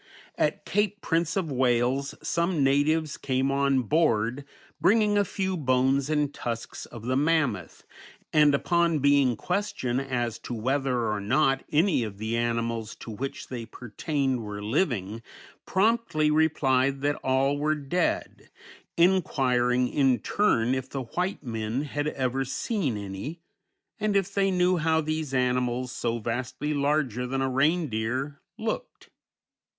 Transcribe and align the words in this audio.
At 0.35 0.65
Cape 0.65 0.99
Prince 1.01 1.37
of 1.37 1.51
Wales 1.51 2.15
some 2.23 2.63
natives 2.63 3.17
came 3.17 3.51
on 3.51 3.83
board 3.83 4.45
bringing 4.81 5.15
a 5.15 5.23
few 5.23 5.55
bones 5.55 6.09
and 6.09 6.33
tusks 6.33 6.87
of 6.87 7.03
the 7.03 7.15
mammoth, 7.15 7.83
and 8.33 8.55
upon 8.55 8.97
being 8.97 9.35
questioned 9.35 10.01
as 10.01 10.39
to 10.39 10.55
whether 10.55 11.07
or 11.11 11.19
not 11.21 11.63
any 11.71 12.01
of 12.01 12.17
the 12.17 12.35
animals 12.35 12.95
to 12.95 13.11
which 13.11 13.49
they 13.49 13.63
pertained 13.67 14.43
were 14.43 14.63
living, 14.63 15.21
promptly 15.67 16.31
replied 16.31 17.01
that 17.01 17.13
all 17.17 17.59
were 17.59 17.75
dead, 17.75 18.49
inquiring 18.97 19.87
in 19.87 20.17
turn 20.17 20.73
if 20.73 20.89
the 20.89 21.03
white 21.03 21.43
men 21.43 21.83
had 21.83 22.07
ever 22.07 22.43
seen 22.43 22.97
any, 22.97 23.39
and 23.99 24.15
if 24.15 24.33
they 24.33 24.49
knew 24.49 24.77
how 24.77 24.99
these 24.99 25.31
animals, 25.31 25.91
so 25.91 26.17
vastly 26.17 26.73
larger 26.73 27.27
than 27.27 27.43
a 27.43 27.47
reindeer, 27.51 28.41
looked. 28.57 29.11